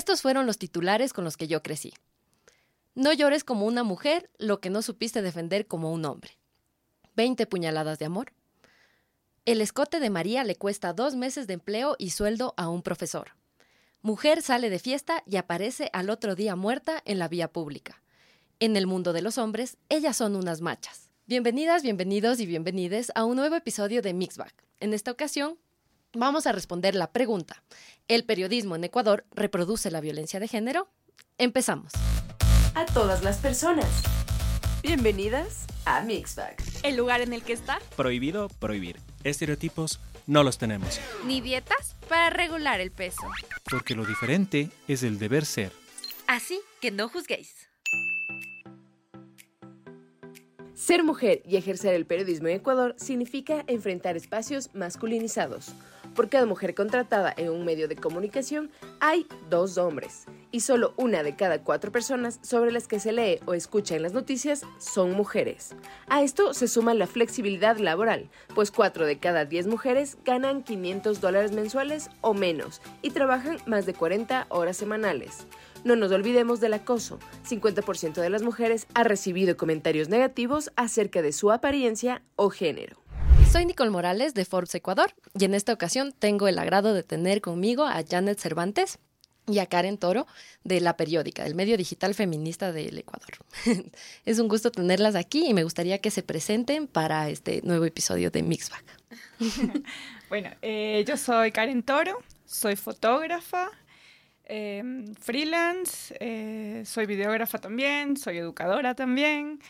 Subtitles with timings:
[0.00, 1.92] Estos fueron los titulares con los que yo crecí.
[2.94, 6.38] No llores como una mujer lo que no supiste defender como un hombre.
[7.14, 8.32] Veinte puñaladas de amor.
[9.44, 13.32] El escote de María le cuesta dos meses de empleo y sueldo a un profesor.
[14.00, 18.02] Mujer sale de fiesta y aparece al otro día muerta en la vía pública.
[18.58, 21.10] En el mundo de los hombres, ellas son unas machas.
[21.26, 24.64] Bienvenidas, bienvenidos y bienvenides a un nuevo episodio de Mixback.
[24.80, 25.58] En esta ocasión,
[26.14, 27.62] vamos a responder la pregunta.
[28.08, 30.88] ¿El periodismo en Ecuador reproduce la violencia de género?
[31.38, 31.92] Empezamos.
[32.74, 33.86] A todas las personas.
[34.82, 36.62] Bienvenidas a Mixback.
[36.82, 37.78] El lugar en el que está.
[37.96, 38.98] Prohibido prohibir.
[39.24, 41.00] Estereotipos no los tenemos.
[41.26, 43.22] Ni dietas para regular el peso.
[43.70, 45.72] Porque lo diferente es el deber ser.
[46.26, 47.68] Así que no juzguéis.
[50.74, 55.74] Ser mujer y ejercer el periodismo en Ecuador significa enfrentar espacios masculinizados.
[56.14, 61.22] Por cada mujer contratada en un medio de comunicación hay dos hombres, y solo una
[61.22, 65.12] de cada cuatro personas sobre las que se lee o escucha en las noticias son
[65.12, 65.74] mujeres.
[66.08, 71.20] A esto se suma la flexibilidad laboral, pues cuatro de cada diez mujeres ganan 500
[71.20, 75.46] dólares mensuales o menos y trabajan más de 40 horas semanales.
[75.84, 77.18] No nos olvidemos del acoso.
[77.48, 83.00] 50% de las mujeres ha recibido comentarios negativos acerca de su apariencia o género.
[83.52, 87.40] Soy Nicole Morales de Forbes Ecuador y en esta ocasión tengo el agrado de tener
[87.40, 89.00] conmigo a Janet Cervantes
[89.48, 90.28] y a Karen Toro
[90.62, 93.30] de La Periódica, del medio digital feminista del Ecuador.
[94.24, 98.30] es un gusto tenerlas aquí y me gustaría que se presenten para este nuevo episodio
[98.30, 98.84] de Mixback.
[100.28, 103.70] bueno, eh, yo soy Karen Toro, soy fotógrafa,
[104.52, 109.60] Em, freelance, eh, soy videógrafa también, soy educadora también,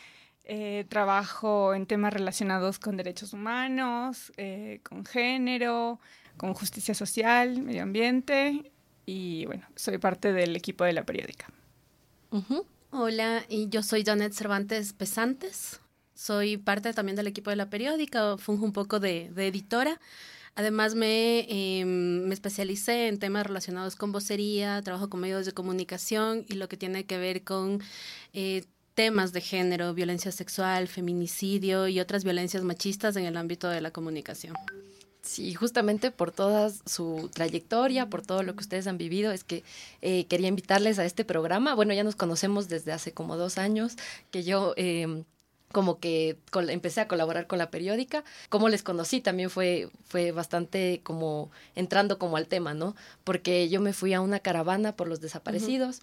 [0.45, 5.99] eh, trabajo en temas relacionados con derechos humanos, eh, con género,
[6.37, 8.71] con justicia social, medio ambiente
[9.05, 11.47] y bueno, soy parte del equipo de la periódica.
[12.91, 15.79] Hola, y yo soy Janet Cervantes Pesantes.
[16.13, 19.99] Soy parte también del equipo de la periódica, funjo un poco de, de editora.
[20.55, 26.45] Además, me, em, me especialicé en temas relacionados con vocería, trabajo con medios de comunicación
[26.49, 27.81] y lo que tiene que ver con
[28.33, 33.81] eh, temas de género, violencia sexual, feminicidio y otras violencias machistas en el ámbito de
[33.81, 34.55] la comunicación.
[35.21, 39.63] Sí, justamente por toda su trayectoria, por todo lo que ustedes han vivido, es que
[40.01, 41.75] eh, quería invitarles a este programa.
[41.75, 43.97] Bueno, ya nos conocemos desde hace como dos años,
[44.31, 45.23] que yo em,
[45.71, 46.37] como que
[46.69, 48.23] empecé a colaborar con la periódica.
[48.49, 52.95] Como les conocí también fue, fue bastante como entrando como al tema, ¿no?
[53.23, 56.01] Porque yo me fui a una caravana por los desaparecidos.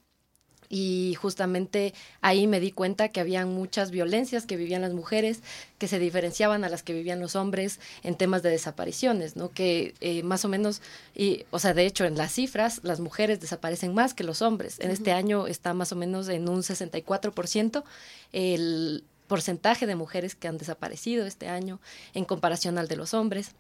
[0.69, 5.41] Y justamente ahí me di cuenta que habían muchas violencias que vivían las mujeres,
[5.79, 9.51] que se diferenciaban a las que vivían los hombres en temas de desapariciones, ¿no?
[9.51, 10.83] Que eh, más o menos,
[11.15, 14.79] y, o sea, de hecho en las cifras, las mujeres desaparecen más que los hombres.
[14.81, 17.85] En este año está más o menos en un 64%
[18.33, 21.81] el porcentaje de mujeres que han desaparecido este año
[22.15, 23.55] en comparación al de los hombres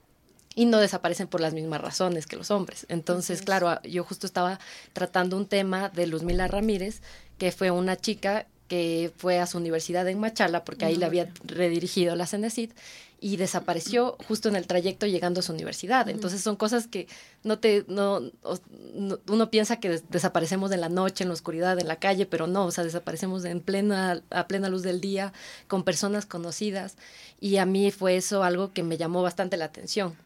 [0.58, 2.84] y no desaparecen por las mismas razones que los hombres.
[2.88, 4.58] Entonces, claro, yo justo estaba
[4.92, 7.00] tratando un tema de Luzmila Ramírez,
[7.38, 11.32] que fue una chica que fue a su universidad en Machala, porque ahí le había
[11.44, 12.72] redirigido la CENESID,
[13.20, 16.08] y desapareció justo en el trayecto llegando a su universidad.
[16.08, 17.06] Entonces son cosas que
[17.44, 18.20] no te, no,
[19.28, 22.66] uno piensa que desaparecemos en la noche, en la oscuridad, en la calle, pero no,
[22.66, 25.32] o sea, desaparecemos en plena, a plena luz del día,
[25.68, 26.96] con personas conocidas,
[27.38, 30.16] y a mí fue eso algo que me llamó bastante la atención.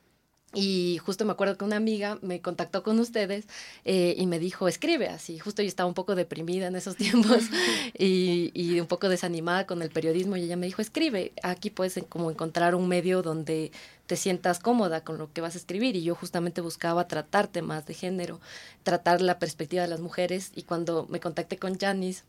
[0.55, 3.47] Y justo me acuerdo que una amiga me contactó con ustedes
[3.85, 5.39] eh, y me dijo, escribe así.
[5.39, 7.45] Justo yo estaba un poco deprimida en esos tiempos
[7.99, 11.33] y, y, un poco desanimada con el periodismo y ella me dijo, escribe.
[11.43, 13.73] Aquí puedes como encontrar un medio donde
[14.07, 15.97] te sientas cómoda con lo que vas a escribir.
[15.97, 18.41] Y yo justamente buscaba tratar temas de género,
[18.83, 20.53] tratar la perspectiva de las mujeres.
[20.55, 22.25] Y cuando me contacté con Janice,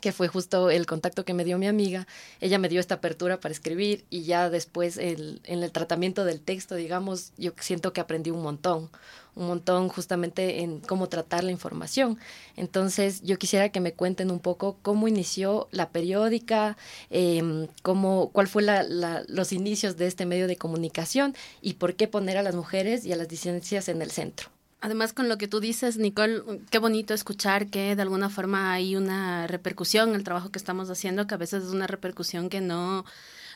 [0.00, 2.06] que fue justo el contacto que me dio mi amiga.
[2.40, 6.40] Ella me dio esta apertura para escribir y ya después el, en el tratamiento del
[6.40, 8.90] texto, digamos, yo siento que aprendí un montón,
[9.34, 12.18] un montón justamente en cómo tratar la información.
[12.56, 16.76] Entonces yo quisiera que me cuenten un poco cómo inició la periódica,
[17.10, 18.84] eh, cómo, cuál fue la,
[19.28, 23.12] los inicios de este medio de comunicación y por qué poner a las mujeres y
[23.12, 24.53] a las disidencias en el centro.
[24.84, 28.96] Además, con lo que tú dices, Nicole, qué bonito escuchar que de alguna forma hay
[28.96, 32.60] una repercusión en el trabajo que estamos haciendo, que a veces es una repercusión que
[32.60, 33.06] no,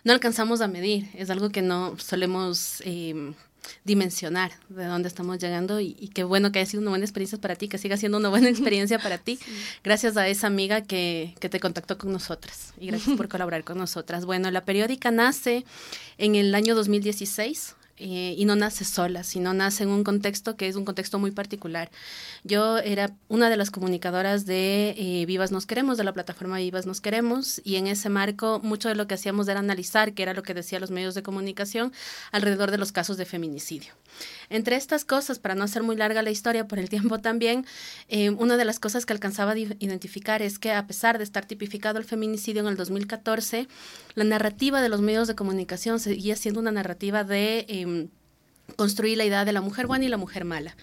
[0.04, 3.34] no alcanzamos a medir, es algo que no solemos eh,
[3.84, 7.56] dimensionar de dónde estamos llegando y, qué bueno que haya sido una buena experiencia para
[7.56, 9.38] ti, que siga siendo una buena experiencia para ti,
[9.84, 13.76] gracias a esa amiga que, que te contactó con nosotras y gracias por colaborar con
[13.76, 14.24] nosotras.
[14.24, 15.66] Bueno, la periódica nace
[16.16, 20.68] en el año 2016 eh, y no nace sola, sino nace en un contexto que
[20.68, 21.90] es un contexto muy particular.
[22.44, 26.86] Yo era una de las comunicadoras de eh, Vivas Nos Queremos, de la plataforma Vivas
[26.86, 30.34] Nos Queremos, y en ese marco mucho de lo que hacíamos era analizar qué era
[30.34, 31.92] lo que decían los medios de comunicación
[32.32, 33.92] alrededor de los casos de feminicidio.
[34.50, 37.66] Entre estas cosas, para no hacer muy larga la historia por el tiempo también,
[38.08, 41.46] eh, una de las cosas que alcanzaba a identificar es que a pesar de estar
[41.46, 43.68] tipificado el feminicidio en el 2014,
[44.14, 47.87] la narrativa de los medios de comunicación seguía siendo una narrativa de em,
[48.76, 50.76] construir la idea de la mujer buena y la mujer mala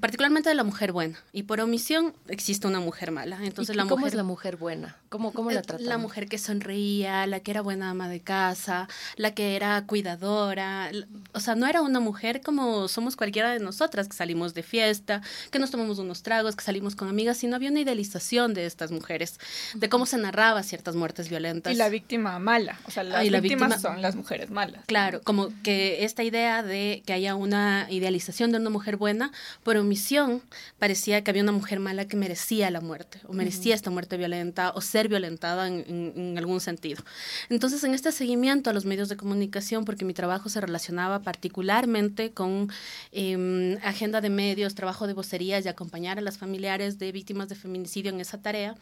[0.00, 1.18] particularmente de la mujer buena.
[1.32, 3.38] Y por omisión existe una mujer mala.
[3.42, 4.96] Entonces, ¿Y la ¿Cómo mujer, es la mujer buena?
[5.08, 5.86] ¿Cómo, cómo la tratan?
[5.86, 10.90] La mujer que sonreía, la que era buena ama de casa, la que era cuidadora.
[11.32, 15.20] O sea, no era una mujer como somos cualquiera de nosotras, que salimos de fiesta,
[15.50, 18.90] que nos tomamos unos tragos, que salimos con amigas, sino había una idealización de estas
[18.90, 19.38] mujeres,
[19.74, 21.72] de cómo se narraba ciertas muertes violentas.
[21.72, 22.78] Y la víctima mala.
[22.86, 24.84] O sea, las víctimas son las mujeres malas.
[24.86, 29.30] Claro, como que esta idea de que haya una idealización de una mujer buena,
[29.62, 30.42] por omisión
[30.78, 34.72] parecía que había una mujer mala que merecía la muerte, o merecía esta muerte violenta,
[34.74, 37.02] o ser violentada en, algún sentido.
[37.48, 42.32] Entonces, en este seguimiento a los medios de comunicación, porque mi trabajo se relacionaba particularmente
[42.32, 42.70] con
[43.12, 47.54] em, agenda de medios, trabajo de vocerías y acompañar a las familiares de víctimas de
[47.54, 48.74] feminicidio en esa tarea,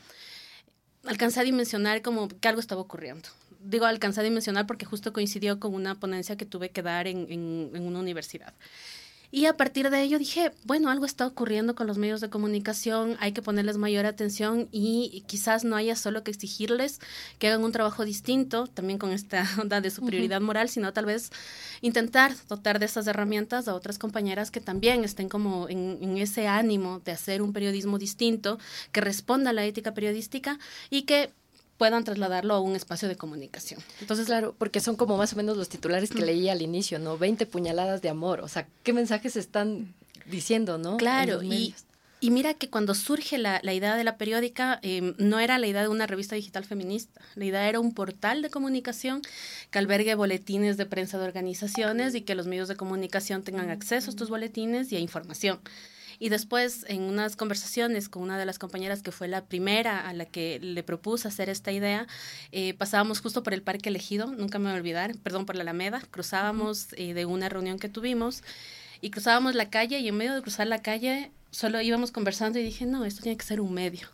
[1.04, 3.28] alcancé a dimensionar como que algo estaba ocurriendo
[3.64, 7.26] digo alcancé a dimensionar porque justo coincidió con una ponencia que tuve que dar en,
[7.30, 8.54] en una universidad.
[9.34, 13.16] Y a partir de ello dije, bueno, algo está ocurriendo con los medios de comunicación,
[13.18, 17.00] hay que ponerles mayor atención y quizás no haya solo que exigirles
[17.38, 21.30] que hagan un trabajo distinto, también con esta onda de superioridad moral, sino tal vez
[21.80, 26.46] intentar dotar de esas herramientas a otras compañeras que también estén como en, en ese
[26.46, 28.58] ánimo de hacer un periodismo distinto,
[28.92, 30.58] que responda a la ética periodística
[30.90, 31.32] y que
[31.82, 33.80] puedan trasladarlo a un espacio de comunicación.
[34.00, 37.18] Entonces, claro, porque son como más o menos los titulares que leí al inicio, ¿no?
[37.18, 39.92] 20 puñaladas de amor, o sea, ¿qué mensajes están
[40.26, 40.96] diciendo, no?
[40.96, 41.74] Claro, y,
[42.20, 45.66] y mira que cuando surge la, la idea de la periódica, em, no era la
[45.66, 49.20] idea de una revista digital feminista, la idea era un portal de comunicación
[49.72, 54.08] que albergue boletines de prensa de organizaciones y que los medios de comunicación tengan acceso
[54.08, 55.58] a estos boletines y a información.
[56.22, 60.12] Y después, en unas conversaciones con una de las compañeras que fue la primera a
[60.12, 62.06] la que le propuse hacer esta idea,
[62.52, 65.62] eh, pasábamos justo por el Parque Elegido, nunca me voy a olvidar, perdón, por la
[65.62, 68.44] Alameda, cruzábamos eh, de una reunión que tuvimos
[69.00, 72.62] y cruzábamos la calle y en medio de cruzar la calle solo íbamos conversando y
[72.62, 74.06] dije, no, esto tiene que ser un medio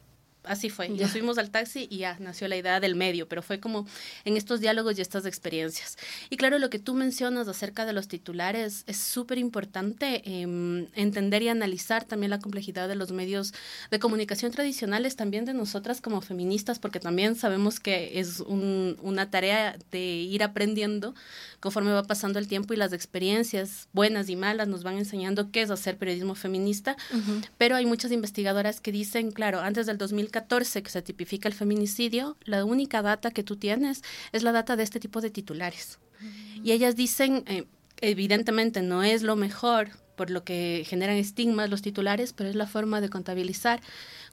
[0.49, 0.89] así fue.
[0.95, 1.03] Ya.
[1.03, 3.87] Nos subimos al taxi y ya nació la idea del medio, pero fue como
[4.25, 5.97] en estos diálogos y estas experiencias.
[6.31, 11.43] Y claro, lo que tú mencionas acerca de los titulares es súper importante em, entender
[11.43, 13.53] y analizar también la complejidad de los medios
[13.91, 19.77] de comunicación tradicionales, también de nosotras como feministas, porque también sabemos que es una tarea
[19.91, 21.15] de ir aprendiendo
[21.61, 25.63] conforme va pasando el tiempo y las experiencias buenas y malas nos van enseñando qué
[25.63, 26.97] es hacer periodismo feminista,
[27.57, 30.38] pero hay muchas investigadoras que dicen, claro, antes del 2014
[30.83, 34.03] que se tipifica el feminicidio, la única data que tú tienes
[34.33, 35.99] es la data de este tipo de titulares.
[36.63, 37.67] Y ellas dicen, eh,
[38.01, 42.67] evidentemente no es lo mejor por lo que generan estigmas los titulares, pero es la
[42.67, 43.81] forma de contabilizar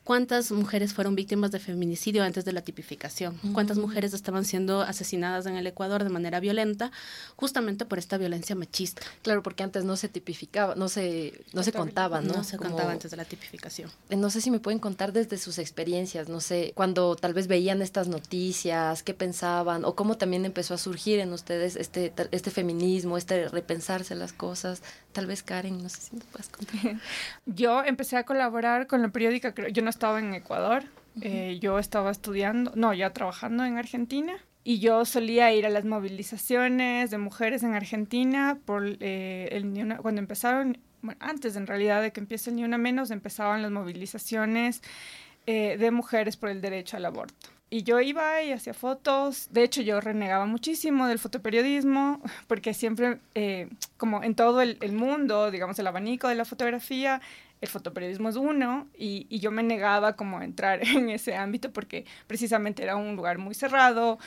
[0.05, 5.47] cuántas mujeres fueron víctimas de feminicidio antes de la tipificación, cuántas mujeres estaban siendo asesinadas
[5.47, 6.91] en el Ecuador de manera violenta,
[7.35, 9.01] justamente por esta violencia machista.
[9.23, 12.33] Claro, porque antes no se tipificaba, no se, no se contaba, ¿no?
[12.33, 13.89] No se contaba antes de la tipificación.
[14.09, 17.47] Eh, no sé si me pueden contar desde sus experiencias, no sé, cuando tal vez
[17.47, 22.51] veían estas noticias, qué pensaban, o cómo también empezó a surgir en ustedes este, este
[22.51, 24.83] feminismo, este repensarse las cosas.
[25.13, 26.97] Tal vez Karen, no sé si me puedes contar.
[27.45, 30.83] Yo empecé a colaborar con la periódica, yo no estaba en Ecuador,
[31.21, 34.33] eh, yo estaba estudiando, no, ya trabajando en Argentina.
[34.67, 40.19] Y yo solía ir a las movilizaciones de mujeres en Argentina por eh, el, cuando
[40.19, 44.81] empezaron, bueno, antes en realidad de que empiece el Ni Una Menos, empezaban las movilizaciones
[45.45, 47.54] eh, de mujeres por el derecho al aborto.
[47.69, 49.49] Y yo iba y hacía fotos.
[49.51, 53.19] De hecho, yo renegaba muchísimo del fotoperiodismo, porque siempre,
[53.97, 57.21] como en todo el, el, mundo, digamos, el abanico de la fotografía,
[57.61, 61.71] el fotoperiodismo es uno y, y, yo me negaba como a entrar en ese ámbito
[61.71, 64.19] porque precisamente era un lugar muy cerrado,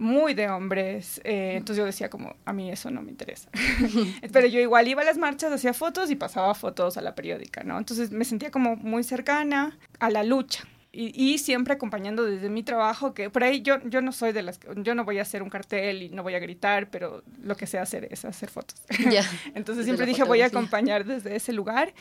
[0.00, 3.50] muy de hombres, eh, entonces yo decía como, a mí eso no me interesa.
[4.32, 7.64] Pero yo igual iba a las marchas, hacía fotos y pasaba fotos a la periódica,
[7.64, 7.76] ¿no?
[7.76, 13.14] Entonces me sentía como muy cercana a la lucha, y, siempre acompañando desde mi trabajo,
[13.14, 15.48] que por ahí yo, yo no soy de las, yo no voy a hacer un
[15.48, 18.82] cartel y no voy a gritar, pero lo que sé hacer es hacer fotos.
[19.54, 21.94] Entonces siempre dije voy a acompañar desde ese lugar.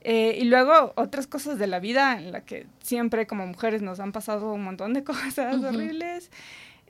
[0.00, 4.00] Eh, y luego otras cosas de la vida en la que siempre como mujeres nos
[4.00, 6.30] han pasado un montón de cosas horribles.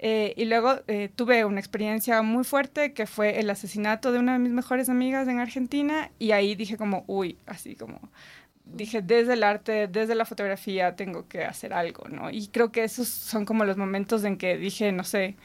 [0.02, 4.32] Eh, y luego eh, tuve una experiencia muy fuerte que fue el asesinato de una
[4.32, 8.00] de mis mejores amigas en Argentina y ahí dije como, uy, así como,
[8.64, 12.30] dije, desde el arte, desde la fotografía tengo que hacer algo, ¿no?
[12.30, 15.36] Y creo que esos son como los momentos en que dije, no sé,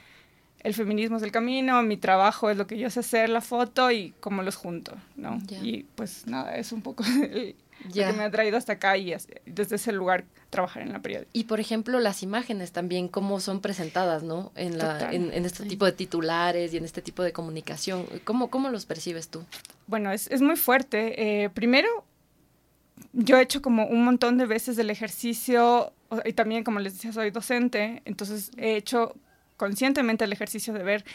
[0.65, 3.91] el feminismo es el camino, mi trabajo es lo que yo sé hacer, la foto
[3.91, 5.39] y cómo los junto, ¿no?
[5.61, 7.03] Y pues nada, es un poco
[7.83, 11.29] lo que me ha traído hasta acá y desde ese lugar trabajar en la periódica.
[11.33, 14.51] Y por ejemplo, las imágenes también, cómo son presentadas, ¿no?
[14.55, 18.07] En, la, en, este tipo de titulares y en este tipo de comunicación.
[18.23, 19.43] ¿Cómo, cómo los percibes tú?
[19.85, 21.43] Bueno, es, es muy fuerte.
[21.43, 21.87] Eh, primero,
[23.15, 25.93] yo he hecho como un montón de veces el ejercicio,
[26.25, 29.15] y también como les decía, soy docente, entonces he hecho
[29.57, 31.05] conscientemente el ejercicio de ver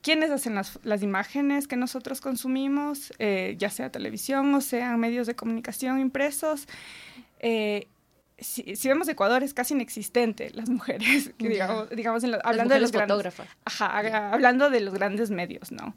[0.00, 5.26] quiénes hacen las, las imágenes que nosotros consumimos, eh, ya sea televisión o sean medios
[5.26, 6.68] de comunicación impresos.
[7.40, 7.88] Eh,
[8.38, 13.48] si, si, vemos Ecuador es casi inexistente las mujeres, digamos, digamos hablando de los fotógrafas.
[13.64, 15.96] ajá, hablando de los grandes medios, ¿no?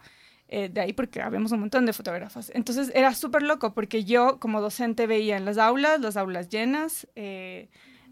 [0.53, 2.51] Eh, de ahí porque habemos un montón de fotógrafas.
[2.53, 7.07] Entonces era súper loco porque yo como docente veía en las aulas, las aulas llenas,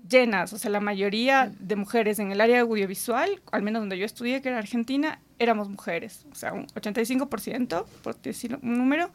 [0.07, 4.05] llenas, o sea, la mayoría de mujeres en el área audiovisual, al menos donde yo
[4.05, 9.11] estudié, que era Argentina, éramos mujeres, o sea, un 85%, por decir un número.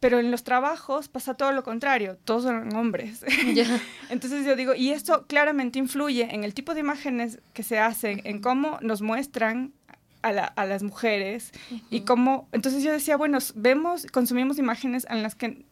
[0.00, 3.24] Pero en los trabajos pasa todo lo contrario, todos son hombres.
[4.10, 8.20] Entonces yo digo, y esto claramente influye en el tipo de imágenes que se hacen,
[8.24, 9.72] en cómo nos muestran
[10.22, 11.52] a, a las mujeres
[11.90, 15.64] y cómo, entonces yo decía, bueno, vemos, consumimos imágenes en las que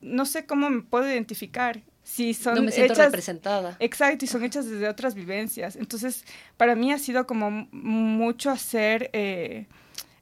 [0.00, 3.76] no sé cómo me puedo identificar Sí, son no me siento hechas, representada.
[3.80, 5.76] Exacto, y son hechas desde otras vivencias.
[5.76, 6.24] Entonces,
[6.56, 9.66] para mí ha sido como mucho hacer eh,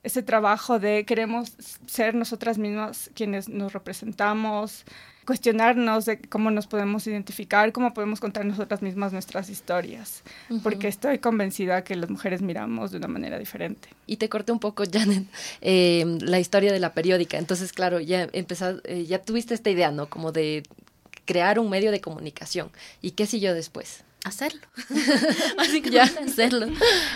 [0.03, 1.57] ese trabajo de queremos
[1.87, 4.85] ser nosotras mismas quienes nos representamos,
[5.27, 10.23] cuestionarnos de cómo nos podemos identificar, cómo podemos contar nosotras mismas nuestras historias,
[10.63, 13.89] porque estoy convencida que las mujeres miramos de una manera diferente.
[14.07, 15.25] Y te corté un poco, Janet,
[15.61, 17.37] eh, la historia de la periódica.
[17.39, 20.09] Entonces, claro, ya empezaste, eh, ya tuviste esta idea, ¿no?
[20.09, 20.63] Como de
[21.25, 22.71] crear un medio de comunicación.
[23.03, 24.05] ¿Y qué siguió después?
[24.27, 24.61] hacerlo.
[25.91, 26.67] ya hacerlo.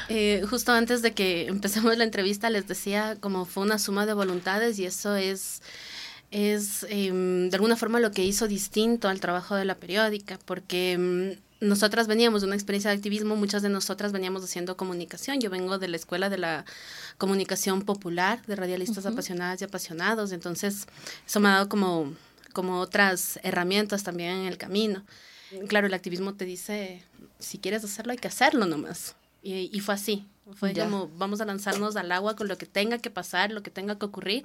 [0.09, 4.13] Eh, justo antes de que empecemos la entrevista les decía como fue una suma de
[4.13, 5.61] voluntades y eso es
[6.31, 10.93] es em, de alguna forma lo que hizo distinto al trabajo de la periódica, porque
[10.93, 15.41] em, nosotras veníamos de una experiencia de activismo, muchas de nosotras veníamos haciendo comunicación.
[15.41, 16.65] Yo vengo de la escuela de la
[17.19, 20.87] comunicación popular, de radialistas apasionadas y apasionados, entonces
[21.27, 22.15] eso me ha dado como
[22.53, 25.05] como otras herramientas también en el camino.
[25.69, 27.03] Claro, el activismo te dice,
[27.39, 29.17] si quieres hacerlo, hay que hacerlo nomás.
[29.43, 30.27] Y, y fue así.
[30.55, 33.71] Fue como, vamos a lanzarnos al agua con lo que tenga que pasar, lo que
[33.71, 34.45] tenga que ocurrir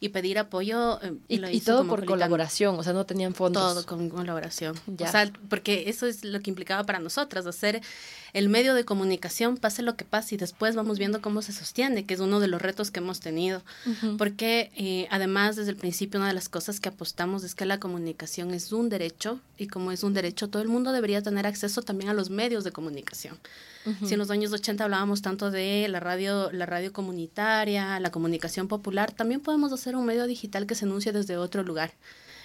[0.00, 1.00] y pedir apoyo.
[1.02, 3.62] Eh, y, todo por colaboración, o sea, no tenían fondos.
[3.62, 4.76] Todo con colaboración.
[4.86, 7.80] O sea, porque eso es lo que implicaba para nosotras, hacer
[8.32, 12.04] el medio de comunicación, pase lo que pase, y después vamos viendo cómo se sostiene,
[12.04, 13.62] que es uno de los retos que hemos tenido.
[14.18, 17.80] Porque eh, además, desde el principio, una de las cosas que apostamos es que la
[17.80, 21.82] comunicación es un derecho, y como es un derecho, todo el mundo debería tener acceso
[21.82, 23.38] también a los medios de comunicación.
[24.04, 28.66] Si en los años 80 hablábamos tanto de la radio, la radio comunitaria, la comunicación
[28.66, 31.92] popular, también podemos hacer un medio digital que se anuncie desde otro lugar.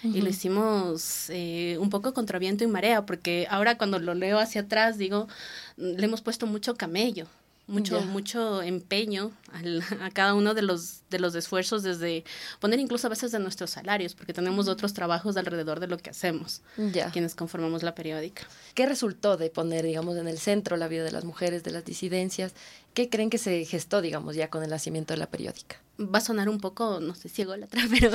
[0.04, 4.40] Y lo hicimos eh, un poco contra viento y marea, porque ahora cuando lo leo
[4.40, 5.28] hacia atrás digo,
[5.76, 7.28] le hemos puesto mucho camello,
[7.72, 9.32] mucho, mucho empeño
[10.00, 12.24] a cada uno de los, de los esfuerzos, desde
[12.60, 16.10] poner incluso a veces de nuestros salarios, porque tenemos otros trabajos alrededor de lo que
[16.10, 16.62] hacemos,
[17.12, 18.42] quienes conformamos la periódica.
[18.74, 21.84] ¿Qué resultó de poner, digamos, en el centro la vida de las mujeres, de las
[21.84, 22.52] disidencias?
[22.94, 25.80] ¿Qué creen que se gestó, digamos, ya con el nacimiento de la periódica?
[25.98, 28.10] Va a sonar un poco, no sé, ciego la pero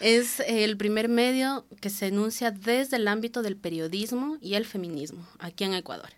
[0.00, 5.26] es el primer medio que se enuncia desde el ámbito del periodismo y el feminismo
[5.38, 6.10] aquí en Ecuador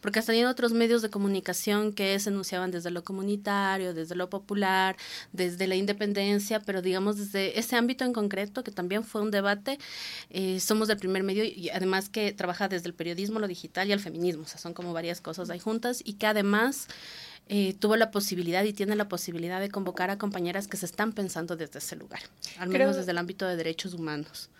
[0.00, 4.30] porque hasta tenido otros medios de comunicación que se enunciaban desde lo comunitario, desde lo
[4.30, 4.96] popular,
[5.32, 9.78] desde la independencia, pero digamos desde ese ámbito en concreto, que también fue un debate,
[10.30, 13.92] eh, somos el primer medio y además que trabaja desde el periodismo, lo digital y
[13.92, 16.88] el feminismo, o sea, son como varias cosas ahí juntas y que además...
[17.52, 21.12] Eh, tuvo la posibilidad y tiene la posibilidad de convocar a compañeras que se están
[21.12, 22.20] pensando desde ese lugar,
[22.58, 24.50] al menos desde el ámbito de derechos humanos.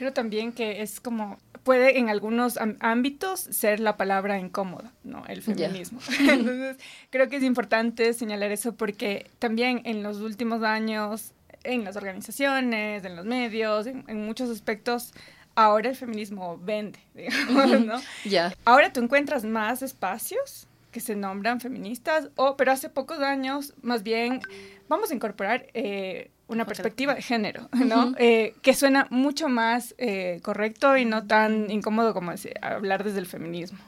[0.00, 5.26] Creo también que es como, puede en algunos ámbitos ser la palabra incómoda, ¿no?
[5.26, 6.00] El feminismo.
[6.20, 6.78] Entonces,
[7.10, 13.04] creo que es importante señalar eso porque también en los últimos años, en las organizaciones,
[13.04, 15.12] en los medios, en, muchos aspectos,
[15.54, 18.00] ahora el feminismo vende, digamos, ¿no?
[18.24, 18.54] Ya.
[18.64, 24.02] Ahora tú encuentras más espacios que se nombran feministas, o, pero hace pocos años, más
[24.02, 24.40] bien,
[24.88, 25.66] vamos a incorporar...
[25.74, 28.14] Eh, una perspectiva de género, ¿no?
[28.18, 33.26] Eh, que suena mucho más eh, correcto y no tan incómodo como hablar desde el
[33.26, 33.78] feminismo.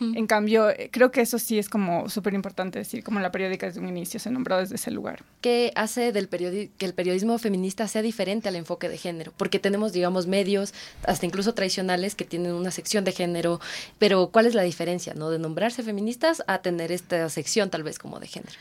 [0.00, 3.66] En cambio, eh, creo que eso sí es como súper importante decir, como la periódica
[3.66, 5.22] desde un inicio se nombró desde ese lugar.
[5.40, 9.32] ¿Qué hace del que el periodismo feminista sea diferente al enfoque de género?
[9.36, 13.60] Porque tenemos, digamos, medios, hasta incluso tradicionales, que tienen una sección de género,
[13.98, 15.30] pero ¿cuál es la diferencia, no?
[15.30, 18.56] De nombrarse feministas a tener esta sección tal vez como de género.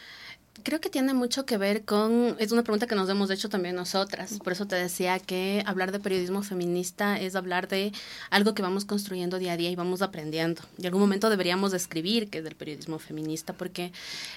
[0.66, 3.76] Creo que tiene mucho que ver con, es una pregunta que nos hemos hecho también
[3.76, 7.92] nosotras, por eso te decía que hablar de periodismo feminista es hablar de
[8.32, 10.64] algo que vamos construyendo día a día y vamos aprendiendo.
[10.80, 13.92] Y algún momento deberíamos describir qué es el periodismo feminista, porque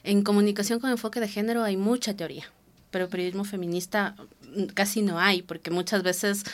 [0.05, 2.45] en comunicación con enfoque de género hay mucha teoría,
[2.91, 4.15] pero periodismo feminista
[4.55, 6.45] mm, casi no hay, porque muchas veces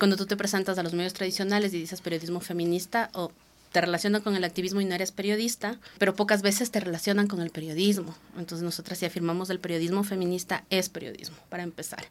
[0.00, 3.30] cuando tú te presentas a los medios tradicionales y dices periodismo feminista o
[3.72, 7.40] te relacionan con el activismo y no eres periodista, pero pocas veces te relacionan con
[7.40, 8.14] el periodismo.
[8.36, 12.04] Entonces nosotras si afirmamos el periodismo feminista es periodismo, para empezar.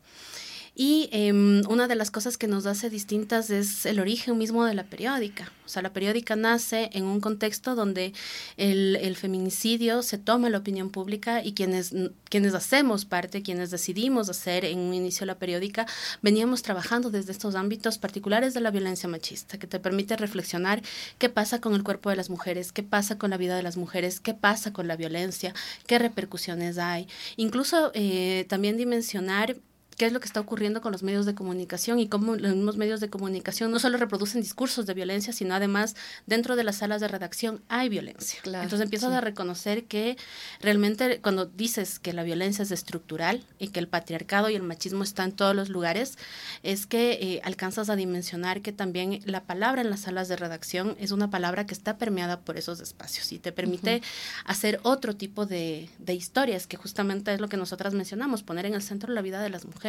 [0.75, 4.73] Y em, una de las cosas que nos hace distintas es el origen mismo de
[4.73, 5.51] la periódica.
[5.65, 8.13] O sea, la periódica nace en un contexto donde
[8.57, 11.93] el, el feminicidio se toma la opinión pública y quienes,
[12.29, 15.85] quienes hacemos parte, quienes decidimos hacer en un inicio la periódica,
[16.21, 20.81] veníamos trabajando desde estos ámbitos particulares de la violencia machista, que te permite reflexionar
[21.17, 23.77] qué pasa con el cuerpo de las mujeres, qué pasa con la vida de las
[23.77, 25.53] mujeres, qué pasa con la violencia,
[25.85, 27.07] qué repercusiones hay.
[27.37, 29.57] Incluso eh, también dimensionar
[29.99, 32.77] qué es lo que está ocurriendo con los medios de comunicación y cómo los mismos
[32.77, 37.01] medios de comunicación no solo reproducen discursos de violencia, sino además dentro de las salas
[37.01, 38.39] de redacción hay violencia.
[38.45, 40.15] Entonces empiezas a reconocer que
[40.61, 45.03] realmente cuando dices que la violencia es estructural y que el patriarcado y el machismo
[45.03, 46.17] están en todos los lugares,
[46.63, 50.95] es que eh, alcanzas a dimensionar que también la palabra en las salas de redacción
[50.97, 54.01] es una palabra que está permeada por esos espacios y te permite
[54.45, 58.75] hacer otro tipo de, de historias, que justamente es lo que nosotras mencionamos, poner en
[58.75, 59.88] el centro la vida de las mujeres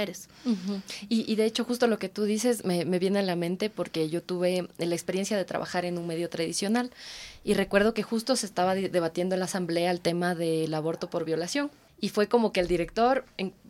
[1.08, 4.22] y, de hecho justo lo que tú dices me, viene a la mente porque yo
[4.22, 6.90] tuve la experiencia de trabajar en un medio tradicional
[7.44, 11.24] y recuerdo que justo se estaba debatiendo en la asamblea el tema del aborto por
[11.24, 13.24] violación y fue como que el director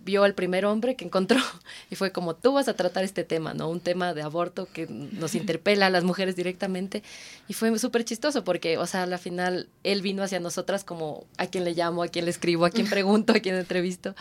[0.04, 1.38] vio al primer hombre que encontró
[1.90, 3.68] y fue como tú vas a tratar este tema, ¿no?
[3.68, 7.02] Un tema de aborto que nos interpela a las mujeres directamente
[7.48, 11.46] y fue súper chistoso porque, o sea, al final él vino hacia nosotras como a
[11.46, 14.14] quien le llamo, a quien le escribo, a quien pregunto, a quien entrevisto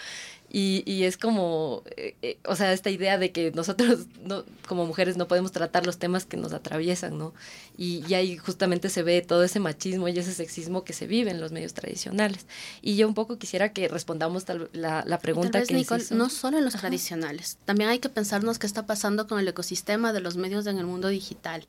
[0.52, 4.86] y, y es como, eh, eh, o sea, esta idea de que nosotros no, como
[4.88, 7.34] mujeres no podemos tratar los temas que nos atraviesan, ¿no?
[7.78, 11.30] Y, y, ahí justamente se ve todo ese machismo y ese sexismo que se vive
[11.30, 12.48] en los medios tradicionales.
[12.82, 16.66] Y yo un poco quisiera que respondamos tal, la, la, pregunta Nicole, No solo en
[16.66, 20.66] los tradicionales, también hay que pensarnos qué está pasando con el ecosistema de los medios
[20.68, 21.66] en el mundo digital,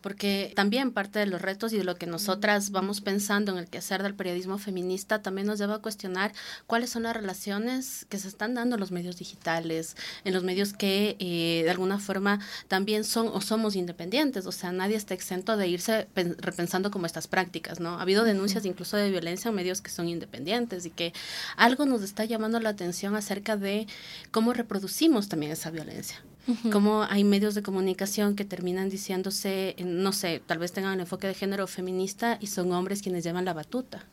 [0.00, 3.68] porque también parte de los retos y de lo que nosotras vamos pensando en el
[3.68, 6.32] quehacer del periodismo feminista también nos lleva a cuestionar
[6.66, 10.72] cuáles son las relaciones que se están dando en los medios digitales, en los medios
[10.72, 15.56] que eh, de alguna forma también son o somos independientes, o sea, nadie está exento
[15.56, 17.98] de irse repensando como estas prácticas, ¿no?
[17.98, 21.12] Ha habido denuncias incluso de violencia en medios que son independientes y que
[21.56, 23.86] algo nos está llamando la atención acerca de
[24.30, 26.22] cómo reproducimos también esa violencia.
[26.70, 31.26] Cómo hay medios de comunicación que terminan diciéndose, no sé, tal vez tengan el enfoque
[31.26, 34.04] de género feminista y son hombres quienes llevan la batuta.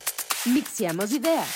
[0.46, 1.46] Mixiamos ideas.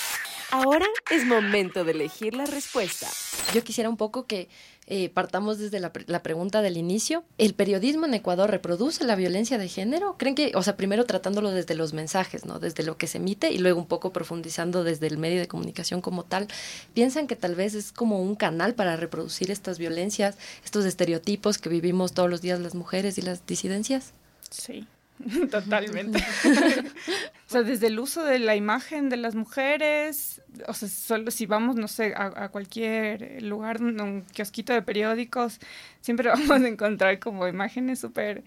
[0.51, 3.07] Ahora es momento de elegir la respuesta.
[3.55, 4.49] Yo quisiera un poco que
[4.89, 7.25] eh, partamos desde la, la, pregunta del inicio.
[7.37, 10.15] ¿El periodismo en Ecuador reproduce la violencia de género?
[10.17, 12.59] ¿Creen que, o sea, primero tratándolo desde los mensajes, ¿no?
[12.59, 15.99] Desde lo que se emite y luego un poco profundizando desde el medio de comunicación
[15.99, 16.47] como tal,
[16.93, 21.67] piensan que tal vez es como un canal para reproducir estas violencias, estos estereotipos que
[21.67, 24.13] vivimos todos los días las mujeres y las disidencias?
[24.49, 24.87] Sí,
[25.51, 26.19] Totalmente.
[26.45, 31.45] o sea, desde el uso de la imagen de las mujeres, o sea, solo si
[31.45, 35.59] vamos, no sé, a, cualquier lugar, un kiosquito de periódicos,
[36.01, 38.43] siempre vamos a encontrar como imágenes súper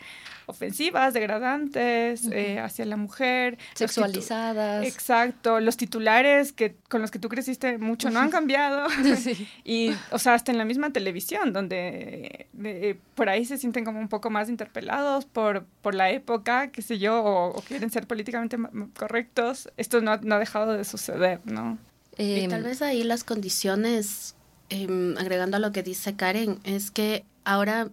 [0.47, 3.59] ofensivas, degradantes eh, hacia la mujer.
[3.75, 4.85] Sexualizadas.
[4.85, 5.61] Exacto.
[5.61, 8.89] Los titulares que con los que tú creciste mucho no han cambiado.
[9.65, 14.01] y, o sea, hasta en la misma televisión, donde eh, por ahí se sienten como
[14.01, 18.59] un poco más interpelados por, por la época, qué sé yo, o, quieren ser políticamente
[18.99, 19.71] correctos.
[19.77, 21.79] Esto no, no ha dejado de suceder, ¿no?
[22.19, 24.35] Y tal em, vez ahí las condiciones,
[24.69, 27.91] em, agregando a lo que dice Karen, es que ahora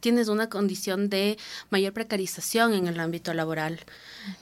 [0.00, 1.38] tienes una condición de
[1.70, 3.80] mayor precarización en el ámbito laboral,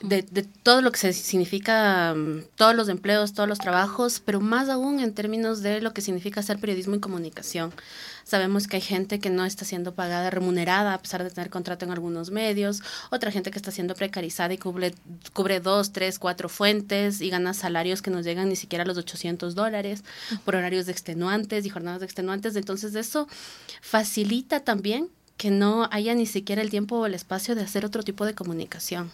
[0.02, 4.40] de, de, todo lo que se significa, um, todos los empleos, todos los trabajos, pero
[4.40, 7.72] más aún en términos de lo que significa hacer periodismo y comunicación.
[8.24, 11.84] Sabemos que hay gente que no está siendo pagada, remunerada, a pesar de tener contrato
[11.84, 14.94] en algunos medios, otra gente que está siendo precarizada y cubre,
[15.32, 18.98] cubre dos, tres, cuatro fuentes y gana salarios que no llegan ni siquiera a los
[18.98, 20.02] 800 dólares
[20.44, 22.56] por horarios de extenuantes y jornadas de extenuantes.
[22.56, 23.28] Entonces eso
[23.80, 28.03] facilita también que no haya ni siquiera el tiempo o el espacio de hacer otro
[28.03, 29.11] tipo de comunicación.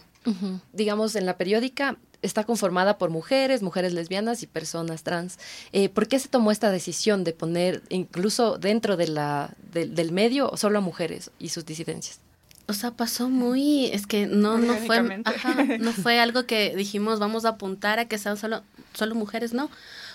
[0.71, 5.37] Digamos, en la periódica está conformada por mujeres, mujeres lesbianas y personas trans.
[5.73, 10.55] Eh, ¿Por qué se tomó esta decisión de poner incluso dentro de la, del medio
[10.55, 12.19] solo a mujeres y sus disidencias?
[12.67, 17.19] O sea, pasó muy, es que no, no fue, ajá, no fue algo que dijimos
[17.19, 19.69] vamos a apuntar a que sean solo, solo mujeres, no.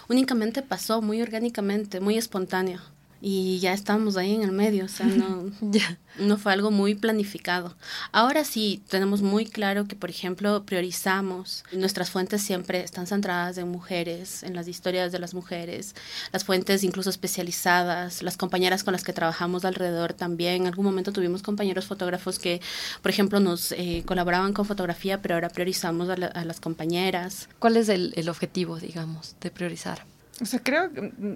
[0.08, 2.80] Únicamente pasó muy orgánicamente, muy espontáneo
[3.20, 5.50] y ya estamos ahí en el medio, o sea, no,
[6.18, 7.76] no fue algo muy planificado.
[8.12, 13.68] Ahora sí, tenemos muy claro que, por ejemplo, priorizamos, nuestras fuentes siempre están centradas en
[13.68, 15.96] mujeres, en las historias de las mujeres,
[16.32, 20.62] las fuentes incluso especializadas, las compañeras con las que trabajamos alrededor también.
[20.62, 22.60] En algún momento tuvimos compañeros fotógrafos que,
[23.02, 27.48] por ejemplo, nos eh, colaboraban con fotografía, pero ahora priorizamos a, las compañeras.
[27.58, 30.04] ¿Cuál es el, el objetivo, digamos, de priorizar?
[30.40, 30.90] O sea, creo,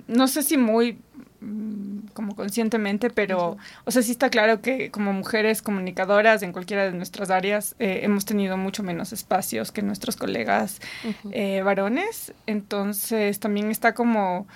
[0.07, 0.99] no sé si muy
[1.43, 6.85] Mm, como conscientemente, pero, o sea, sí está claro que como mujeres comunicadoras en cualquiera
[6.85, 10.81] de nuestras áreas eh, hemos tenido mucho menos espacios que nuestros colegas
[11.33, 14.47] eh, varones, entonces también está como,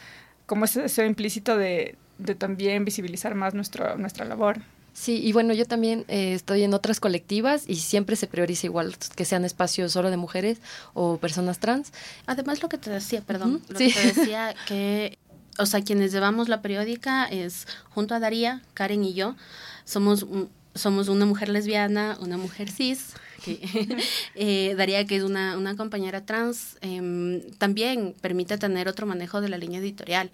[0.47, 4.59] como ese deseo implícito de, de también visibilizar más nuestro, nuestra labor.
[4.97, 8.97] Sí, y bueno, yo también eh, estoy en otras colectivas y siempre se prioriza igual
[9.15, 10.59] que sean espacios solo de mujeres
[10.95, 11.93] o personas trans.
[12.25, 15.19] Además, lo que te decía, perdón, lo que te decía que
[15.59, 19.37] o sea, quienes llevamos la periódica es junto a Daría, Karen y yo,
[19.85, 20.27] somos,
[20.75, 23.13] somos una mujer lesbiana, una mujer cis,
[24.35, 29.49] eh, Daría, que es una, una compañera trans, em, también permite tener otro manejo de
[29.49, 30.31] la línea editorial,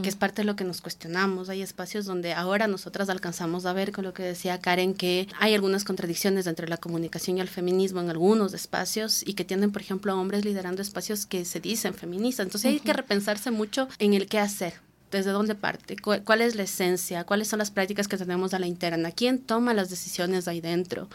[0.00, 1.48] que es parte de lo que nos cuestionamos.
[1.48, 5.54] Hay espacios donde ahora nosotras alcanzamos a ver, con lo que decía Karen, que hay
[5.54, 9.82] algunas contradicciones entre la comunicación y el feminismo en algunos espacios y que tienen, por
[9.82, 12.46] ejemplo, hombres liderando espacios que se dicen feministas.
[12.46, 16.62] Entonces hay que repensarse mucho en el qué hacer desde dónde parte, cuál es la
[16.62, 20.60] esencia, cuáles son las prácticas que tenemos a la interna, quién toma las decisiones ahí
[20.60, 21.08] dentro,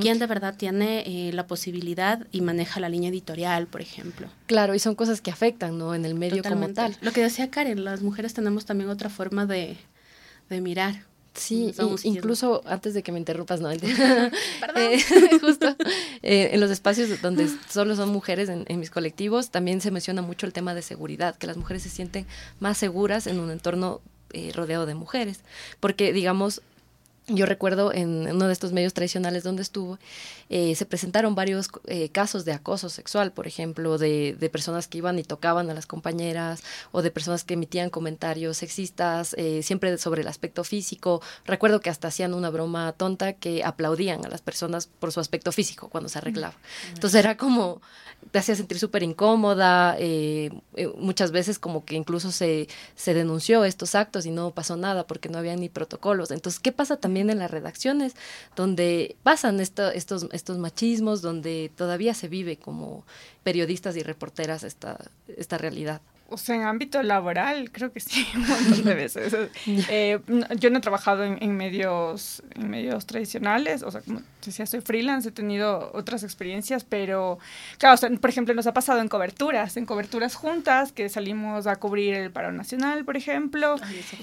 [0.00, 4.28] quién de verdad tiene eh, la posibilidad y maneja la línea editorial, por ejemplo.
[4.46, 5.94] Claro, y son cosas que afectan, ¿no?
[5.94, 6.96] En el medio como tal.
[7.02, 9.76] Lo que decía Karen, las mujeres tenemos también otra forma de,
[10.48, 11.04] de mirar.
[11.34, 13.78] Sí, incluso antes de que me interrumpas, no, eh,
[15.40, 15.76] justo.
[16.26, 20.46] Eh, en los espacios donde solo son mujeres en, mis colectivos, también se menciona mucho
[20.46, 22.24] el tema de seguridad, que las mujeres se sienten
[22.60, 24.00] más seguras en un entorno
[24.32, 25.40] eh, rodeado de mujeres,
[25.80, 26.62] porque digamos,
[27.26, 29.98] yo recuerdo en uno de estos medios tradicionales donde estuvo,
[30.50, 34.98] eh, se presentaron varios eh, casos de acoso sexual, por ejemplo, de, de, personas que
[34.98, 39.96] iban y tocaban a las compañeras o de personas que emitían comentarios sexistas, eh, siempre
[39.98, 41.22] sobre el aspecto físico.
[41.44, 45.50] Recuerdo que hasta hacían una broma tonta que aplaudían a las personas por su aspecto
[45.50, 46.54] físico cuando se arreglaba.
[46.92, 47.80] Entonces era como,
[48.30, 49.96] te hacía sentir súper incómoda,
[50.98, 55.28] muchas veces como que incluso se, se denunció estos actos y no pasó nada porque
[55.28, 56.30] no había ni protocolos.
[56.30, 57.14] Entonces, ¿qué pasa también?
[57.14, 58.14] también en las redacciones,
[58.56, 63.04] donde pasan esto, estos, estos machismos, donde todavía se vive como
[63.42, 64.98] periodistas y reporteras esta,
[65.36, 66.00] esta realidad.
[66.30, 69.36] O sea, en ámbito laboral, creo que sí, un montón de veces.
[69.66, 70.18] Eh,
[70.58, 75.28] yo no he trabajado en, medios, en medios tradicionales, o sea, como decía, soy freelance,
[75.28, 77.38] he tenido otras experiencias, pero,
[77.78, 82.14] claro, por ejemplo, nos ha pasado en coberturas, en coberturas juntas, que salimos a cubrir
[82.14, 83.76] el paro nacional, por ejemplo,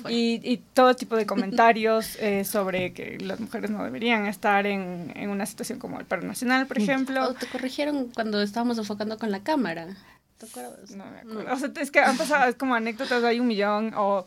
[0.10, 5.12] y, y, todo tipo de comentarios eh, sobre que las mujeres no deberían estar en,
[5.16, 7.30] en una situación como el paro nacional, por ejemplo.
[7.30, 9.88] O te corrigieron cuando estábamos enfocando con la cámara.
[10.96, 11.54] No me acuerdo.
[11.54, 14.26] O sea, es que han pasado es como anécdotas, hay un millón, o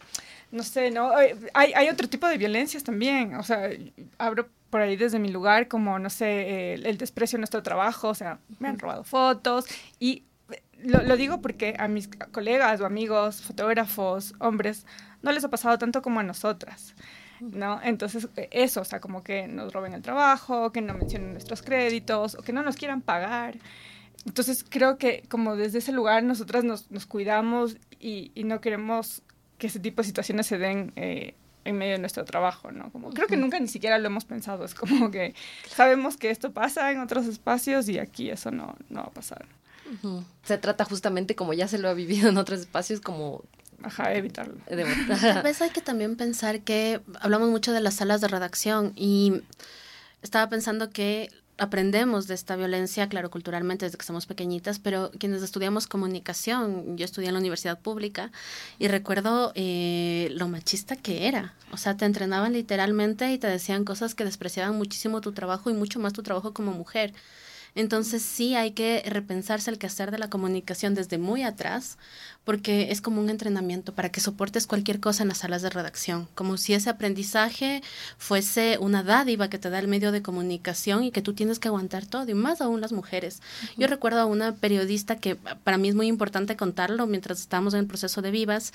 [0.51, 1.13] no sé, ¿no?
[1.55, 3.35] Hay, hay otro tipo de violencias también.
[3.35, 3.71] O sea,
[4.19, 8.15] abro por ahí desde mi lugar como, no sé, el, desprecio a nuestro trabajo, o
[8.15, 9.67] sea, me han robado fotos
[10.01, 10.25] y
[10.83, 14.85] lo, lo, digo porque a mis colegas o amigos, fotógrafos, hombres,
[15.23, 16.95] no les ha pasado tanto como a nosotras.
[17.41, 17.81] ¿no?
[17.83, 22.35] Entonces, eso, o sea, como que nos roben el trabajo, que no mencionen nuestros créditos,
[22.35, 23.57] o que no nos quieran pagar.
[24.27, 29.23] Entonces creo que como desde ese lugar nosotras nos, nos cuidamos y, y, no queremos
[29.59, 31.35] que ese tipo de situaciones se den eh,
[31.65, 32.91] en medio de nuestro trabajo, ¿no?
[32.91, 35.35] Como, creo que nunca ni siquiera lo hemos pensado, es como que
[35.69, 39.47] sabemos que esto pasa en otros espacios y aquí eso no, no va a pasar.
[40.43, 43.45] Se trata justamente, como ya se lo ha vivido en otros espacios, como
[43.85, 44.55] Ajá, evitarlo.
[44.67, 49.43] Tal vez hay que también pensar que hablamos mucho de las salas de redacción y
[50.23, 55.43] estaba pensando que aprendemos de esta violencia, claro, culturalmente desde que somos pequeñitas, pero quienes
[55.43, 58.33] estudiamos comunicación, yo estudié en la universidad pública
[58.79, 61.55] y recuerdo eh, lo machista que era.
[61.73, 65.75] O sea, te entrenaban literalmente y te decían cosas que despreciaban muchísimo tu trabajo y
[65.75, 67.13] mucho más tu trabajo como mujer.
[67.75, 71.99] Entonces sí hay que repensarse el quehacer de la comunicación desde muy atrás,
[72.45, 76.29] porque es como un entrenamiento para que soportes cualquier cosa en las salas de redacción,
[76.35, 77.83] como si ese aprendizaje
[78.17, 81.69] fuese una dádiva que te da el medio de comunicación y que tú tienes que
[81.69, 83.43] aguantar todo, y más aún las mujeres.
[83.77, 87.81] Yo recuerdo a una periodista que para mí es muy importante contarlo mientras estábamos en
[87.81, 88.73] el proceso de Vivas,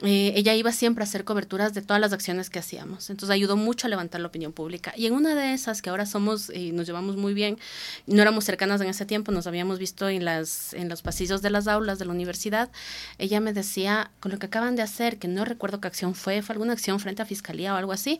[0.00, 3.10] eh, ella iba siempre a hacer coberturas de todas las acciones que hacíamos.
[3.10, 4.92] Entonces ayudó mucho a levantar la opinión pública.
[4.96, 7.58] Y en una de esas, que ahora somos y nos llevamos muy bien,
[8.06, 11.50] no éramos cercanas en ese tiempo, nos habíamos visto en, las, en los pasillos de
[11.50, 12.70] las aulas de la universidad,
[13.18, 16.42] ella me decía, con lo que acaban de hacer, que no recuerdo qué acción fue,
[16.42, 18.18] fue alguna acción frente a fiscalía o algo así,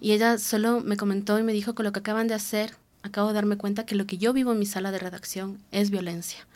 [0.00, 3.28] y ella solo me comentó y me dijo, con lo que acaban de hacer, acabo
[3.28, 6.46] de darme cuenta que lo que yo vivo en mi sala de redacción es violencia.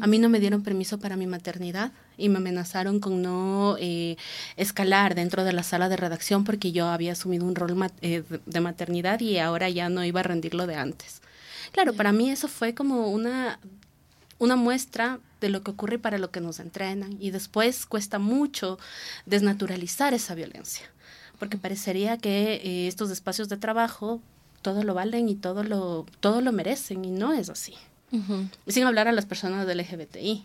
[0.00, 4.16] A mí no me dieron permiso para mi maternidad y me amenazaron con no eh,
[4.56, 8.60] escalar dentro de la sala de redacción porque yo había asumido un rol eh, de
[8.60, 11.20] maternidad y ahora ya no iba a rendirlo de antes.
[11.72, 13.58] Claro, para mí eso fue como una,
[14.38, 18.78] una muestra de lo que ocurre para lo que nos entrenan y después cuesta mucho
[19.26, 20.86] desnaturalizar esa violencia
[21.42, 24.20] porque parecería que eh, estos espacios de trabajo
[24.62, 27.74] todo lo valen y todo lo, todo lo merecen y no es así.
[28.66, 30.44] Sin hablar a las personas del LGBTI.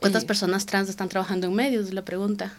[0.00, 1.92] ¿Cuántas eh, personas trans están trabajando en medios?
[1.92, 2.52] La pregunta.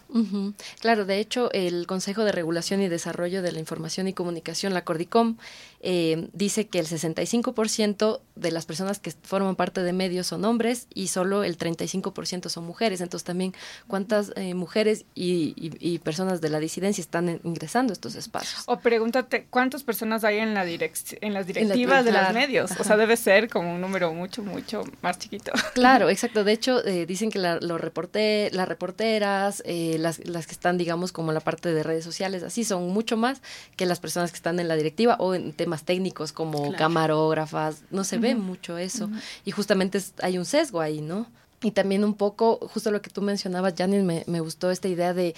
[0.79, 4.83] Claro, de hecho, el Consejo de Regulación y Desarrollo de la Información y Comunicación, la
[4.83, 5.37] CORDICOM,
[5.79, 10.87] eh, dice que el 65% de las personas que forman parte de medios son hombres
[10.93, 13.01] y solo el 35% son mujeres.
[13.01, 13.53] Entonces, también,
[13.87, 18.63] ¿cuántas eh, mujeres y, personas de la disidencia están ingresando a estos espacios?
[18.65, 22.71] O pregúntate, ¿cuántas personas hay en, la en las directivas de los medios?
[22.79, 25.51] O sea, debe ser como un número mucho, mucho más chiquito.
[25.73, 26.43] Claro, exacto.
[26.43, 26.81] De hecho,
[27.17, 31.39] dicen que la, los reporte, las reporteras, eh, las, las que están, digamos, como la
[31.39, 33.41] parte de redes sociales, así son mucho más
[33.75, 37.83] que las personas que están en la directiva o en temas técnicos como camarógrafas.
[37.89, 39.09] No se ve mucho eso.
[39.45, 41.27] Y justamente hay un sesgo ahí, ¿no?
[41.61, 45.15] Y también un poco, justo lo que tú mencionabas, Janis, me, me gustó esta idea
[45.15, 45.33] de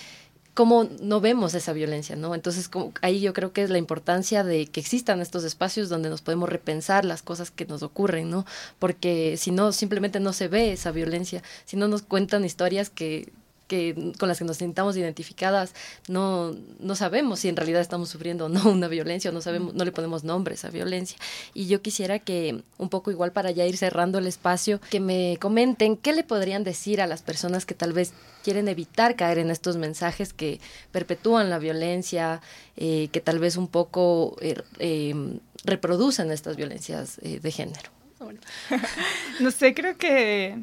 [0.59, 2.35] cómo no vemos esa violencia, ¿no?
[2.35, 2.69] Entonces,
[3.01, 6.49] ahí yo creo que es la importancia de que existan estos espacios donde nos podemos
[6.49, 8.45] repensar las cosas que nos ocurren, ¿no?
[8.77, 13.31] Porque si no, simplemente no se ve esa violencia, si no nos cuentan historias que
[13.69, 15.73] que, con las que nos sintamos identificadas,
[16.09, 19.73] no, no sabemos si en realidad estamos sufriendo o no una violencia, o no sabemos,
[19.73, 21.17] no le ponemos nombre a esa violencia.
[21.53, 25.37] Y yo quisiera que, un poco igual para ya ir cerrando el espacio, que me
[25.39, 28.11] comenten qué le podrían decir a las personas que tal vez
[28.43, 30.59] quieren evitar caer en estos mensajes que
[30.91, 32.41] perpetúan la violencia,
[32.75, 37.91] eh, que tal vez un poco eh, eh, reproducen estas violencias de género.
[39.39, 40.57] no sé, creo que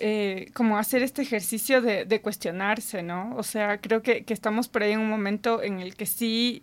[0.00, 3.34] eh, como hacer este ejercicio de, de, cuestionarse, ¿no?
[3.36, 6.62] O sea, creo que, que, estamos por ahí en un momento en el que sí,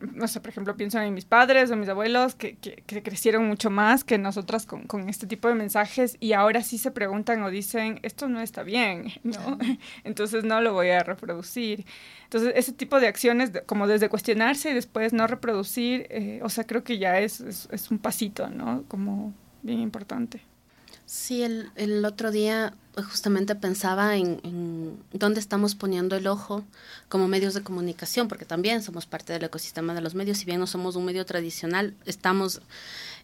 [0.00, 3.46] no sé, por ejemplo, pienso en mis padres o mis abuelos que, que, que crecieron
[3.46, 7.42] mucho más que nosotras con, con, este tipo de mensajes y ahora sí se preguntan
[7.42, 9.58] o dicen, esto no está bien, ¿no?
[10.04, 11.84] Entonces no lo voy a reproducir.
[12.24, 16.64] Entonces, ese tipo de acciones, como desde cuestionarse y después no reproducir, eh, o sea,
[16.64, 18.84] creo que ya es, es, es un pasito, ¿no?
[18.88, 20.40] Como bien importante.
[21.06, 26.64] Sí, el, el otro día justamente pensaba en, en, dónde estamos poniendo el ojo
[27.08, 30.60] como medios de comunicación, porque también somos parte del ecosistema de los medios, si bien
[30.60, 32.60] no somos un medio tradicional, estamos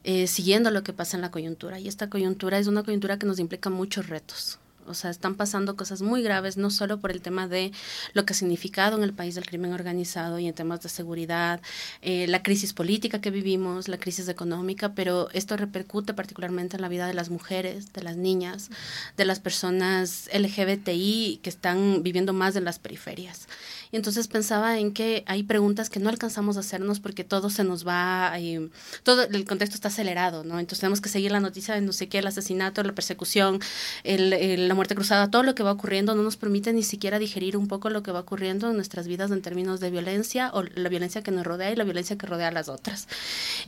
[0.05, 3.27] eh, siguiendo lo que pasa en la coyuntura y esta coyuntura es una coyuntura que
[3.27, 4.59] nos implica muchos retos.
[4.87, 7.73] O sea, están pasando cosas muy graves, no solo por el tema de
[8.13, 11.61] lo que ha significado en el país del crimen organizado y en temas de seguridad,
[12.01, 16.89] eh, la crisis política que vivimos, la crisis económica, pero esto repercute particularmente en la
[16.89, 18.71] vida de las mujeres, de las niñas,
[19.17, 23.49] de las personas LGBTI que están viviendo más en las periferias.
[23.93, 27.63] Y entonces pensaba en que hay preguntas que no alcanzamos a hacernos porque todo se
[27.63, 28.71] nos va, eh,
[29.03, 30.59] todo el contexto está acelerado, ¿no?
[30.59, 33.61] Entonces tenemos que seguir la noticia de no sé qué, el asesinato, la persecución,
[34.03, 37.55] el, la muerte cruzada, todo lo que va ocurriendo no nos permite ni siquiera digerir
[37.55, 40.89] un poco lo que va ocurriendo en nuestras vidas en términos de violencia o la
[40.89, 43.09] violencia que nos rodea y la violencia que rodea a las otras.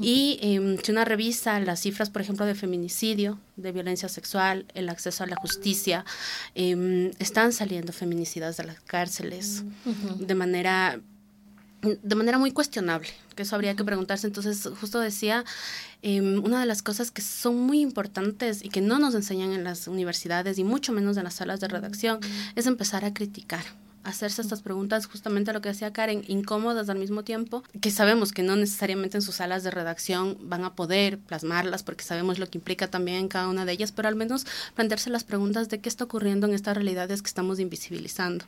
[0.01, 4.89] Y eh, si una revisa las cifras, por ejemplo, de feminicidio, de violencia sexual, el
[4.89, 6.07] acceso a la justicia,
[6.55, 9.65] eh, están saliendo feminicidas de las cárceles
[10.19, 11.01] de manera
[12.03, 14.27] de manera muy cuestionable, que eso habría que preguntarse.
[14.27, 15.45] Entonces, justo decía,
[16.01, 19.65] em, una de las cosas que son muy importantes y que no nos enseñan en
[19.65, 22.21] las universidades y mucho menos en las salas de redacción
[22.57, 23.65] es empezar a criticar
[24.05, 28.43] hacerse estas preguntas, justamente lo que decía Karen, incómodas al mismo tiempo, que sabemos que
[28.43, 32.59] no necesariamente en sus salas de redacción van a poder plasmarlas porque sabemos lo que
[32.59, 35.89] implica también en cada una de ellas, pero al menos plantearse las preguntas de qué
[35.89, 38.45] está ocurriendo en estas realidades que estamos invisibilizando.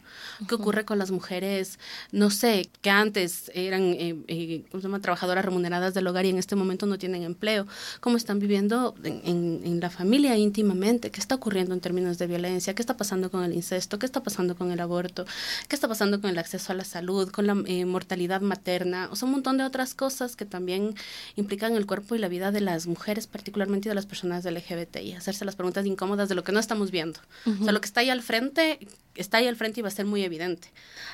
[0.48, 1.78] ¿Qué ocurre con las mujeres,
[2.12, 4.64] no sé, que antes eran eh, eh,
[5.00, 7.66] trabajadoras remuneradas del hogar y en este momento no tienen empleo?
[8.00, 11.10] ¿Cómo están viviendo en, en la familia íntimamente?
[11.10, 12.74] ¿Qué está ocurriendo en términos de violencia?
[12.74, 13.98] ¿Qué está pasando con el incesto?
[13.98, 15.24] ¿Qué está pasando con el aborto?
[15.68, 19.16] Qué está pasando con el acceso a la salud, con la eh, mortalidad materna, o
[19.16, 20.94] sea, un montón de otras cosas que también
[21.36, 25.44] implican el cuerpo y la vida de las mujeres, particularmente de las personas LGBTI, hacerse
[25.44, 27.20] las preguntas incómodas de lo que no estamos viendo.
[27.46, 28.78] O sea, lo que está ahí al frente,
[29.14, 30.68] está ahí al frente y va a ser muy evidente.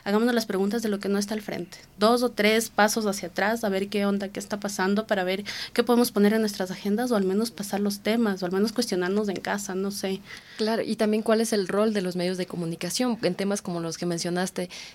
[0.04, 1.78] Hagámonos las preguntas de lo que no está al frente.
[1.98, 5.44] Dos o tres pasos hacia atrás, a ver qué onda, qué está pasando, para ver
[5.72, 8.72] qué podemos poner en nuestras agendas o al menos pasar los temas o al menos
[8.72, 10.20] cuestionarnos en casa, no sé.
[10.56, 13.80] Claro, y también cuál es el rol de los medios de comunicación en temas como
[13.80, 14.21] los que mencionaste,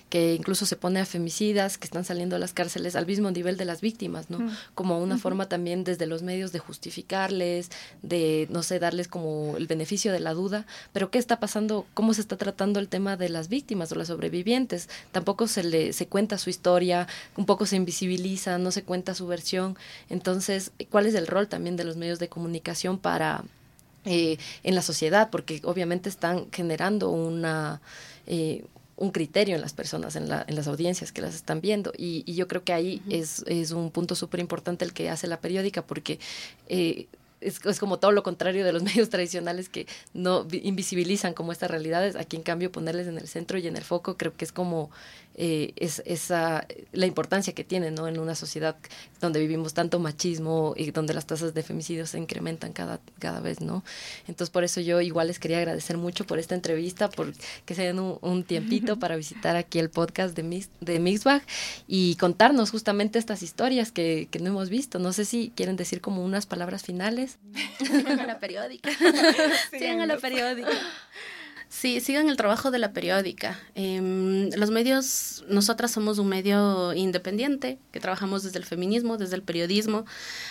[0.08, 3.56] que incluso se pone a femicidas que están saliendo a las cárceles al mismo nivel
[3.56, 4.38] de las víctimas, ¿no?
[4.74, 7.70] Como una forma también desde los medios de justificarles,
[8.02, 11.86] de, no sé, darles como el beneficio de la duda, pero ¿qué está pasando?
[11.94, 13.08] ¿Cómo se está tratando el tema?
[13.16, 14.88] de las víctimas o las sobrevivientes.
[15.12, 19.26] Tampoco se le se cuenta su historia, un poco se invisibiliza, no se cuenta su
[19.26, 19.76] versión.
[20.10, 23.44] Entonces, ¿cuál es el rol también de los medios de comunicación para
[24.04, 25.30] eh, en la sociedad?
[25.30, 27.80] Porque obviamente están generando una
[28.26, 28.64] eh,
[28.98, 31.92] un criterio en las personas, en, la, en, las audiencias que las están viendo.
[31.96, 35.40] Y, yo creo que ahí es, es, un punto súper importante el que hace la
[35.40, 36.18] periódica, porque
[36.68, 37.06] eh,
[37.40, 41.70] es, es, como todo lo contrario de los medios tradicionales que no invisibilizan como estas
[41.70, 42.16] realidades.
[42.16, 44.90] Aquí, en cambio, ponerles en el centro y en el foco creo que es como
[45.40, 48.08] eh, es, esa, la importancia que tiene ¿no?
[48.08, 48.76] en una sociedad
[49.20, 53.60] donde vivimos tanto machismo y donde las tasas de femicidios se incrementan cada, cada vez.
[53.60, 53.84] ¿no?
[54.26, 57.32] Entonces, por eso yo igual les quería agradecer mucho por esta entrevista, por
[57.64, 61.42] que se den un, tiempito para visitar aquí el podcast de, Mix, de Mixbag
[61.86, 64.98] y contarnos justamente estas historias que, que no hemos visto.
[64.98, 67.38] No sé si quieren decir como unas palabras finales.
[67.78, 68.90] Sigan a la periódica.
[69.70, 70.68] Sigan a la periódica.
[71.70, 73.58] Sí, sigan el trabajo de la periódica.
[73.74, 79.42] Em, los medios, nosotras somos un medio independiente, que trabajamos desde el feminismo, desde el
[79.42, 80.06] periodismo.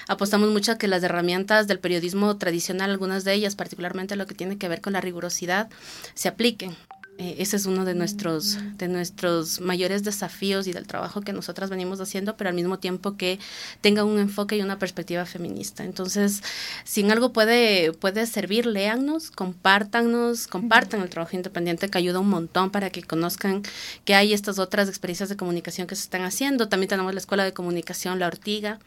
[0.08, 4.36] Apostamos mucho a que las herramientas del periodismo tradicional, algunas de ellas, particularmente lo que
[4.36, 5.70] tiene que ver con la rigurosidad,
[6.14, 6.76] se apliquen.
[7.20, 11.72] Eh, ese es uno de nuestros, de nuestros mayores desafíos y del trabajo que nosotras
[11.72, 13.40] venimos haciendo, pero al mismo tiempo que
[13.82, 15.84] tenga un enfoque y una perspectiva feminista.
[15.84, 16.44] Entonces,
[16.84, 22.30] si en algo puede, puede servir, léannos, compártanos, compartan el trabajo independiente que ayuda un
[22.30, 23.64] montón para que conozcan
[24.06, 26.70] que hay estas otras experiencias de comunicación que se están haciendo.
[26.70, 28.78] También tenemos la Escuela de Comunicación La Ortiga,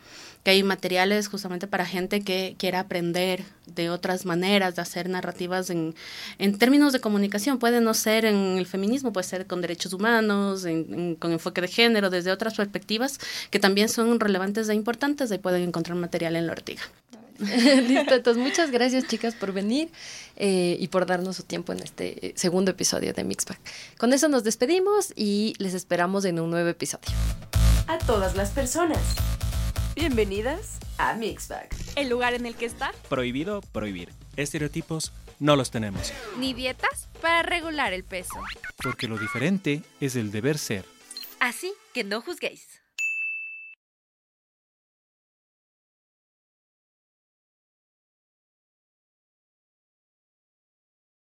[0.44, 5.68] que hay materiales justamente para gente que quiera aprender de otras maneras de hacer narrativas
[5.70, 5.94] en,
[6.38, 7.58] en términos de comunicación.
[7.58, 10.62] Puede no ser en el feminismo, puede ser con derechos humanos,
[11.18, 13.18] con enfoque de género, desde otras perspectivas
[13.50, 15.30] que también son relevantes e importantes.
[15.30, 16.82] Ahí pueden encontrar material en la ortiga.
[17.40, 19.90] Listo, entonces muchas gracias chicas por venir
[20.36, 23.58] eh, y por darnos su tiempo en este eh, segundo episodio de Mixpack.
[23.98, 27.08] Con eso nos despedimos y les esperamos en un nuevo episodio.
[27.86, 29.00] A todas las personas
[30.00, 31.68] Bienvenidas a Mixbag.
[31.94, 34.08] El lugar en el que está prohibido prohibir.
[34.36, 36.12] Estereotipos no los tenemos.
[36.38, 38.40] Ni dietas para regular el peso.
[38.76, 40.84] Porque lo diferente es el deber ser.
[41.40, 42.79] Así que no juzguéis.